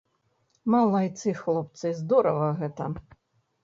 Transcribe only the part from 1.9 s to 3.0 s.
здорава гэта.